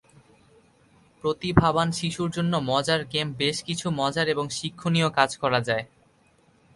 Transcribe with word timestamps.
প্রতিভাবান 1.23 1.89
শিশুর 1.91 2.29
জন্য 2.31 2.53
মজার 2.63 3.01
গেমবেশ 3.05 3.55
কিছু 3.63 3.87
মজার 3.91 4.27
এবং 4.27 4.45
শিক্ষণীয় 4.49 5.09
কাজ 5.09 5.29
করা 5.37 5.59
যায়। 5.59 5.85